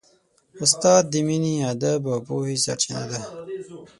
[0.63, 3.19] استاد د مینې، ادب او پوهې سرچینه ده.